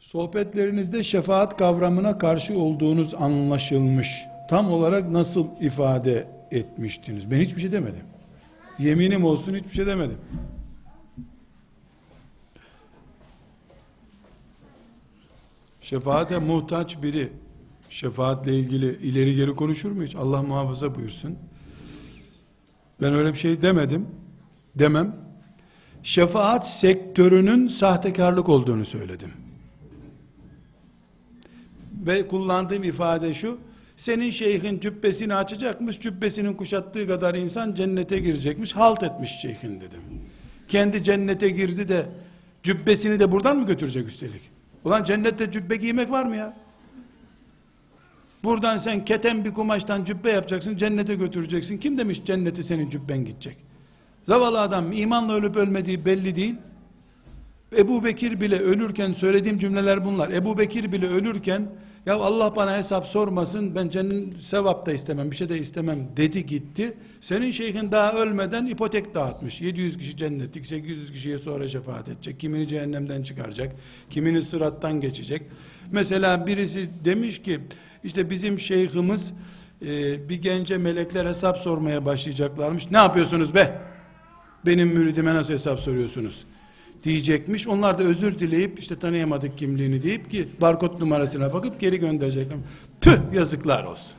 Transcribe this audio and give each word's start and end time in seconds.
Sohbetlerinizde 0.00 1.02
şefaat 1.02 1.56
kavramına 1.56 2.18
karşı 2.18 2.58
olduğunuz 2.58 3.14
anlaşılmış. 3.14 4.24
Tam 4.50 4.72
olarak 4.72 5.10
nasıl 5.10 5.46
ifade 5.60 6.28
etmiştiniz? 6.50 7.30
Ben 7.30 7.40
hiçbir 7.40 7.60
şey 7.60 7.72
demedim. 7.72 8.04
Yeminim 8.78 9.24
olsun 9.24 9.54
hiçbir 9.54 9.70
şey 9.70 9.86
demedim. 9.86 10.18
Şefaate 15.80 16.38
muhtaç 16.38 17.02
biri 17.02 17.32
şefaatle 17.90 18.58
ilgili 18.58 18.96
ileri 18.96 19.34
geri 19.34 19.56
konuşur 19.56 19.90
mu 19.90 20.02
hiç? 20.02 20.14
Allah 20.16 20.42
muhafaza 20.42 20.94
buyursun. 20.94 21.38
Ben 23.00 23.14
öyle 23.14 23.32
bir 23.32 23.38
şey 23.38 23.62
demedim. 23.62 24.06
Demem. 24.74 25.16
Şefaat 26.02 26.68
sektörünün 26.68 27.68
sahtekarlık 27.68 28.48
olduğunu 28.48 28.84
söyledim. 28.84 29.47
Ve 32.08 32.28
kullandığım 32.28 32.84
ifade 32.84 33.34
şu, 33.34 33.58
senin 33.96 34.30
şeyhin 34.30 34.80
cübbesini 34.80 35.34
açacakmış, 35.34 36.00
cübbesinin 36.00 36.54
kuşattığı 36.54 37.06
kadar 37.06 37.34
insan 37.34 37.74
cennete 37.74 38.18
girecekmiş, 38.18 38.76
halt 38.76 39.02
etmiş 39.02 39.30
şeyhin 39.30 39.80
dedim. 39.80 40.02
Kendi 40.68 41.02
cennete 41.02 41.50
girdi 41.50 41.88
de, 41.88 42.06
cübbesini 42.62 43.20
de 43.20 43.32
buradan 43.32 43.56
mı 43.56 43.66
götürecek 43.66 44.08
üstelik? 44.08 44.50
Ulan 44.84 45.04
cennette 45.04 45.50
cübbe 45.50 45.76
giymek 45.76 46.10
var 46.10 46.24
mı 46.24 46.36
ya? 46.36 46.56
Buradan 48.44 48.78
sen 48.78 49.04
keten 49.04 49.44
bir 49.44 49.54
kumaştan 49.54 50.04
cübbe 50.04 50.30
yapacaksın, 50.30 50.76
cennete 50.76 51.14
götüreceksin. 51.14 51.78
Kim 51.78 51.98
demiş 51.98 52.22
cennete 52.24 52.62
senin 52.62 52.90
cübben 52.90 53.24
gidecek? 53.24 53.56
Zavallı 54.26 54.60
adam 54.60 54.92
imanla 54.92 55.32
ölüp 55.32 55.56
ölmediği 55.56 56.04
belli 56.04 56.36
değil. 56.36 56.54
Ebu 57.76 58.04
Bekir 58.04 58.40
bile 58.40 58.58
ölürken 58.58 59.12
söylediğim 59.12 59.58
cümleler 59.58 60.04
bunlar. 60.04 60.30
Ebu 60.30 60.58
Bekir 60.58 60.92
bile 60.92 61.08
ölürken 61.08 61.68
ya 62.08 62.14
Allah 62.14 62.56
bana 62.56 62.76
hesap 62.76 63.06
sormasın 63.06 63.74
ben 63.74 63.88
cennet 63.88 64.42
sevap 64.42 64.86
da 64.86 64.92
istemem 64.92 65.30
bir 65.30 65.36
şey 65.36 65.48
de 65.48 65.58
istemem 65.58 66.08
dedi 66.16 66.46
gitti. 66.46 66.94
Senin 67.20 67.50
şeyhin 67.50 67.92
daha 67.92 68.12
ölmeden 68.12 68.66
ipotek 68.66 69.14
dağıtmış. 69.14 69.60
700 69.60 69.98
kişi 69.98 70.16
cennetlik 70.16 70.66
800 70.66 71.12
kişiye 71.12 71.38
sonra 71.38 71.68
şefaat 71.68 72.08
edecek. 72.08 72.40
Kimini 72.40 72.68
cehennemden 72.68 73.22
çıkaracak. 73.22 73.76
Kimini 74.10 74.42
sırattan 74.42 75.00
geçecek. 75.00 75.42
Mesela 75.92 76.46
birisi 76.46 76.90
demiş 77.04 77.42
ki 77.42 77.60
işte 78.04 78.30
bizim 78.30 78.58
şeyhimiz 78.58 79.32
e, 79.82 80.28
bir 80.28 80.42
gence 80.42 80.78
melekler 80.78 81.26
hesap 81.26 81.56
sormaya 81.56 82.04
başlayacaklarmış. 82.04 82.90
Ne 82.90 82.98
yapıyorsunuz 82.98 83.54
be? 83.54 83.80
Benim 84.66 84.88
müridime 84.88 85.34
nasıl 85.34 85.52
hesap 85.54 85.80
soruyorsunuz? 85.80 86.44
Diyecekmiş. 87.04 87.68
Onlar 87.68 87.98
da 87.98 88.02
özür 88.02 88.38
dileyip 88.38 88.78
işte 88.78 88.98
tanıyamadık 88.98 89.58
kimliğini 89.58 90.02
deyip 90.02 90.30
ki 90.30 90.48
barkod 90.60 91.00
numarasına 91.00 91.52
bakıp 91.52 91.80
geri 91.80 92.00
gönderecekler. 92.00 92.58
Tüh 93.00 93.18
yazıklar 93.34 93.84
olsun. 93.84 94.14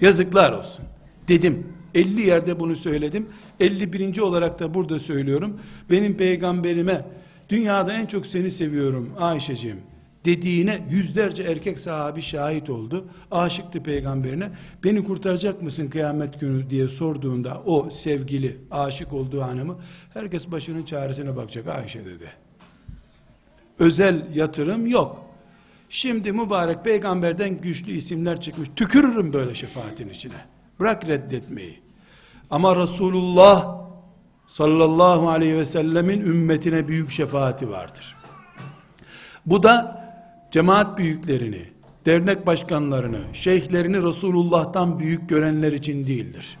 Yazıklar 0.00 0.52
olsun. 0.52 0.84
Dedim. 1.28 1.66
50 1.94 2.26
yerde 2.26 2.60
bunu 2.60 2.76
söyledim. 2.76 3.26
51. 3.60 4.18
olarak 4.18 4.58
da 4.58 4.74
burada 4.74 4.98
söylüyorum. 4.98 5.60
Benim 5.90 6.16
peygamberime 6.16 7.06
dünyada 7.48 7.92
en 7.92 8.06
çok 8.06 8.26
seni 8.26 8.50
seviyorum 8.50 9.10
Ayşeciğim 9.18 9.93
dediğine 10.24 10.86
yüzlerce 10.90 11.42
erkek 11.42 11.78
sahabi 11.78 12.22
şahit 12.22 12.70
oldu. 12.70 13.04
Aşıktı 13.30 13.82
peygamberine. 13.82 14.50
Beni 14.84 15.04
kurtaracak 15.04 15.62
mısın 15.62 15.88
kıyamet 15.88 16.40
günü 16.40 16.70
diye 16.70 16.88
sorduğunda 16.88 17.62
o 17.66 17.90
sevgili 17.90 18.56
aşık 18.70 19.12
olduğu 19.12 19.42
hanımı 19.42 19.78
herkes 20.14 20.50
başının 20.50 20.82
çaresine 20.82 21.36
bakacak 21.36 21.68
Ayşe 21.68 22.04
dedi. 22.04 22.32
Özel 23.78 24.34
yatırım 24.34 24.86
yok. 24.86 25.24
Şimdi 25.88 26.32
mübarek 26.32 26.84
peygamberden 26.84 27.60
güçlü 27.60 27.92
isimler 27.92 28.40
çıkmış. 28.40 28.68
Tükürürüm 28.76 29.32
böyle 29.32 29.54
şefaatin 29.54 30.08
içine. 30.08 30.46
Bırak 30.80 31.08
reddetmeyi. 31.08 31.78
Ama 32.50 32.76
Resulullah 32.76 33.84
sallallahu 34.46 35.28
aleyhi 35.28 35.56
ve 35.56 35.64
sellemin 35.64 36.20
ümmetine 36.20 36.88
büyük 36.88 37.10
şefaati 37.10 37.70
vardır. 37.70 38.16
Bu 39.46 39.62
da 39.62 40.03
cemaat 40.54 40.98
büyüklerini, 40.98 41.64
dernek 42.06 42.46
başkanlarını, 42.46 43.20
şeyhlerini 43.32 44.02
Resulullah'tan 44.02 44.98
büyük 44.98 45.28
görenler 45.28 45.72
için 45.72 46.06
değildir. 46.06 46.58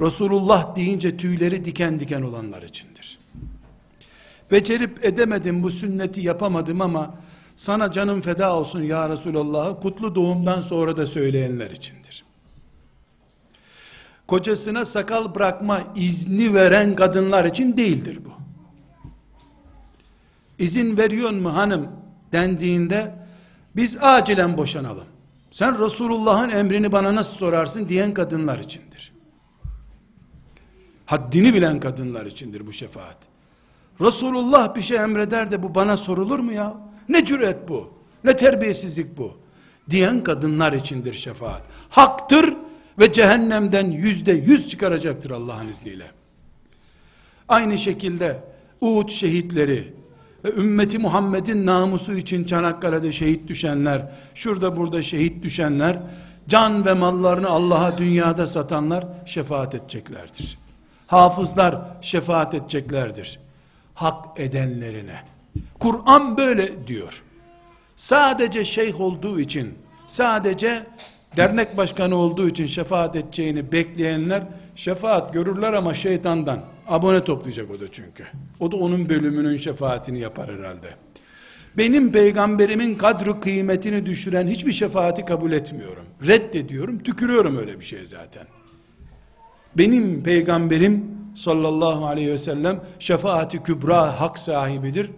Resulullah 0.00 0.76
deyince 0.76 1.16
tüyleri 1.16 1.64
diken 1.64 2.00
diken 2.00 2.22
olanlar 2.22 2.62
içindir. 2.62 3.18
Becerip 4.50 5.04
edemedim 5.04 5.62
bu 5.62 5.70
sünneti 5.70 6.20
yapamadım 6.20 6.80
ama 6.80 7.14
sana 7.56 7.92
canım 7.92 8.20
feda 8.20 8.56
olsun 8.56 8.82
ya 8.82 9.08
Resulallah'ı 9.08 9.80
kutlu 9.80 10.14
doğumdan 10.14 10.60
sonra 10.60 10.96
da 10.96 11.06
söyleyenler 11.06 11.70
içindir. 11.70 12.24
Kocasına 14.26 14.84
sakal 14.84 15.34
bırakma 15.34 15.80
izni 15.96 16.54
veren 16.54 16.96
kadınlar 16.96 17.44
için 17.44 17.76
değildir 17.76 18.18
bu. 18.24 18.30
İzin 20.58 20.96
veriyor 20.96 21.30
mu 21.30 21.54
hanım 21.54 21.99
dendiğinde 22.32 23.14
biz 23.76 23.96
acilen 24.02 24.56
boşanalım. 24.56 25.06
Sen 25.50 25.84
Resulullah'ın 25.84 26.50
emrini 26.50 26.92
bana 26.92 27.14
nasıl 27.14 27.38
sorarsın 27.38 27.88
diyen 27.88 28.14
kadınlar 28.14 28.58
içindir. 28.58 29.12
Haddini 31.06 31.54
bilen 31.54 31.80
kadınlar 31.80 32.26
içindir 32.26 32.66
bu 32.66 32.72
şefaat. 32.72 33.16
Resulullah 34.00 34.74
bir 34.74 34.82
şey 34.82 34.96
emreder 34.96 35.50
de 35.50 35.62
bu 35.62 35.74
bana 35.74 35.96
sorulur 35.96 36.38
mu 36.38 36.52
ya? 36.52 36.74
Ne 37.08 37.24
cüret 37.24 37.68
bu? 37.68 37.92
Ne 38.24 38.36
terbiyesizlik 38.36 39.18
bu? 39.18 39.36
Diyen 39.90 40.24
kadınlar 40.24 40.72
içindir 40.72 41.12
şefaat. 41.12 41.62
Haktır 41.90 42.56
ve 42.98 43.12
cehennemden 43.12 43.90
yüzde 43.90 44.32
yüz 44.32 44.68
çıkaracaktır 44.68 45.30
Allah'ın 45.30 45.68
izniyle. 45.68 46.06
Aynı 47.48 47.78
şekilde 47.78 48.44
Uhud 48.80 49.08
şehitleri, 49.08 49.94
ve 50.44 50.52
ümmeti 50.52 50.98
Muhammed'in 50.98 51.66
namusu 51.66 52.12
için 52.12 52.44
Çanakkale'de 52.44 53.12
şehit 53.12 53.48
düşenler, 53.48 54.02
şurada 54.34 54.76
burada 54.76 55.02
şehit 55.02 55.42
düşenler, 55.42 55.98
can 56.48 56.86
ve 56.86 56.92
mallarını 56.92 57.48
Allah'a 57.48 57.98
dünyada 57.98 58.46
satanlar 58.46 59.06
şefaat 59.26 59.74
edeceklerdir. 59.74 60.58
Hafızlar 61.06 61.78
şefaat 62.00 62.54
edeceklerdir. 62.54 63.40
Hak 63.94 64.40
edenlerine. 64.40 65.22
Kur'an 65.80 66.36
böyle 66.36 66.86
diyor. 66.86 67.22
Sadece 67.96 68.64
şeyh 68.64 69.00
olduğu 69.00 69.40
için, 69.40 69.74
sadece 70.08 70.86
dernek 71.36 71.76
başkanı 71.76 72.16
olduğu 72.16 72.48
için 72.48 72.66
şefaat 72.66 73.16
edeceğini 73.16 73.72
bekleyenler 73.72 74.42
şefaat 74.76 75.32
görürler 75.32 75.72
ama 75.72 75.94
şeytandan. 75.94 76.60
Abone 76.90 77.24
toplayacak 77.24 77.70
o 77.70 77.80
da 77.80 77.84
çünkü. 77.92 78.24
O 78.60 78.72
da 78.72 78.76
onun 78.76 79.08
bölümünün 79.08 79.56
şefaatini 79.56 80.20
yapar 80.20 80.50
herhalde. 80.50 80.88
Benim 81.78 82.12
peygamberimin 82.12 82.94
kadru 82.94 83.40
kıymetini 83.40 84.06
düşüren 84.06 84.48
hiçbir 84.48 84.72
şefaati 84.72 85.24
kabul 85.24 85.52
etmiyorum. 85.52 86.04
Reddediyorum, 86.26 86.98
tükürüyorum 86.98 87.56
öyle 87.56 87.80
bir 87.80 87.84
şey 87.84 88.06
zaten. 88.06 88.46
Benim 89.78 90.22
peygamberim 90.22 91.04
sallallahu 91.36 92.06
aleyhi 92.06 92.30
ve 92.30 92.38
sellem 92.38 92.80
şefaati 92.98 93.62
kübra 93.62 94.20
hak 94.20 94.38
sahibidir. 94.38 95.10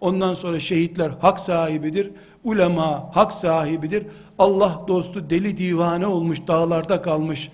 Ondan 0.00 0.34
sonra 0.34 0.60
şehitler 0.60 1.10
hak 1.20 1.40
sahibidir. 1.40 2.10
Ulema 2.44 3.16
hak 3.16 3.32
sahibidir. 3.32 4.06
Allah 4.38 4.84
dostu 4.88 5.30
deli 5.30 5.58
divane 5.58 6.06
olmuş, 6.06 6.38
dağlarda 6.48 7.02
kalmış, 7.02 7.50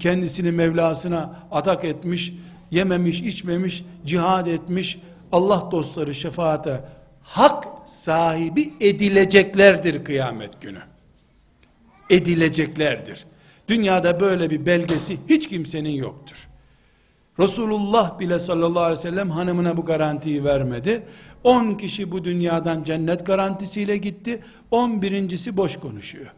kendisini 0.00 0.50
Mevlasına 0.50 1.46
atak 1.50 1.84
etmiş, 1.84 2.32
yememiş, 2.70 3.20
içmemiş, 3.20 3.84
cihad 4.06 4.46
etmiş, 4.46 4.98
Allah 5.32 5.68
dostları 5.70 6.14
şefaate 6.14 6.84
hak 7.22 7.64
sahibi 7.86 8.72
edileceklerdir 8.80 10.04
kıyamet 10.04 10.60
günü. 10.60 10.80
Edileceklerdir. 12.10 13.26
Dünyada 13.68 14.20
böyle 14.20 14.50
bir 14.50 14.66
belgesi 14.66 15.18
hiç 15.28 15.48
kimsenin 15.48 15.90
yoktur. 15.90 16.48
Resulullah 17.38 18.18
bile 18.18 18.38
sallallahu 18.38 18.82
aleyhi 18.82 18.98
ve 18.98 19.02
sellem 19.02 19.30
hanımına 19.30 19.76
bu 19.76 19.84
garantiyi 19.84 20.44
vermedi. 20.44 21.02
10 21.44 21.74
kişi 21.74 22.12
bu 22.12 22.24
dünyadan 22.24 22.84
cennet 22.84 23.26
garantisiyle 23.26 23.96
gitti. 23.96 24.40
11.si 24.72 25.56
boş 25.56 25.76
konuşuyor. 25.76 26.34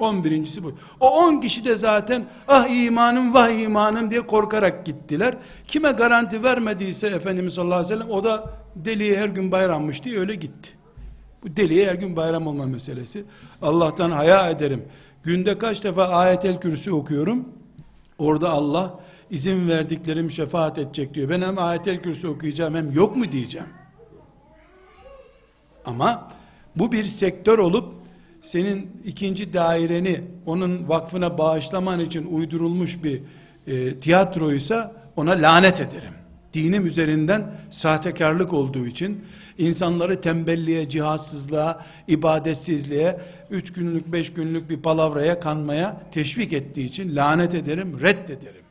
11.si 0.00 0.64
bu. 0.64 0.72
O 1.00 1.10
10 1.10 1.40
kişi 1.40 1.64
de 1.64 1.76
zaten 1.76 2.24
ah 2.48 2.68
imanım 2.68 3.34
vah 3.34 3.50
imanım 3.50 4.10
diye 4.10 4.20
korkarak 4.20 4.86
gittiler. 4.86 5.36
Kime 5.66 5.92
garanti 5.92 6.42
vermediyse 6.42 7.06
Efendimiz 7.06 7.54
sallallahu 7.54 7.78
aleyhi 7.78 7.94
ve 7.94 7.98
sellem 7.98 8.10
o 8.10 8.24
da 8.24 8.54
deliye 8.76 9.18
her 9.18 9.28
gün 9.28 9.52
bayrammış 9.52 10.04
diye 10.04 10.18
öyle 10.18 10.34
gitti. 10.34 10.70
Bu 11.42 11.56
deliye 11.56 11.90
her 11.90 11.94
gün 11.94 12.16
bayram 12.16 12.46
olma 12.46 12.66
meselesi. 12.66 13.24
Allah'tan 13.62 14.10
haya 14.10 14.50
ederim. 14.50 14.84
Günde 15.24 15.58
kaç 15.58 15.84
defa 15.84 16.08
ayetel 16.08 16.60
kürsü 16.60 16.92
okuyorum. 16.92 17.48
Orada 18.18 18.50
Allah 18.50 19.00
izin 19.30 19.68
verdiklerim 19.68 20.30
şefaat 20.30 20.78
edecek 20.78 21.14
diyor. 21.14 21.28
Ben 21.28 21.40
hem 21.42 21.58
ayetel 21.58 22.02
kürsü 22.02 22.28
okuyacağım 22.28 22.74
hem 22.74 22.92
yok 22.92 23.16
mu 23.16 23.32
diyeceğim. 23.32 23.68
Ama 25.84 26.28
bu 26.76 26.92
bir 26.92 27.04
sektör 27.04 27.58
olup 27.58 27.94
senin 28.40 28.90
ikinci 29.04 29.52
daireni 29.52 30.20
onun 30.46 30.88
vakfına 30.88 31.38
bağışlaman 31.38 32.00
için 32.00 32.26
uydurulmuş 32.26 33.04
bir 33.04 33.22
e, 33.66 33.98
tiyatroysa 33.98 34.92
ona 35.16 35.30
lanet 35.30 35.80
ederim. 35.80 36.14
Dinim 36.54 36.86
üzerinden 36.86 37.54
sahtekarlık 37.70 38.52
olduğu 38.52 38.86
için 38.86 39.24
insanları 39.58 40.20
tembelliğe, 40.20 40.88
cihazsızlığa, 40.88 41.84
ibadetsizliğe, 42.08 43.20
üç 43.50 43.72
günlük, 43.72 44.12
beş 44.12 44.32
günlük 44.32 44.70
bir 44.70 44.82
palavraya 44.82 45.40
kanmaya 45.40 46.00
teşvik 46.12 46.52
ettiği 46.52 46.84
için 46.84 47.16
lanet 47.16 47.54
ederim, 47.54 48.00
reddederim. 48.00 48.69